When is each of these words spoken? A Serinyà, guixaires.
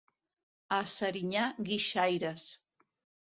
A 0.77 0.79
Serinyà, 0.93 1.43
guixaires. 1.69 2.49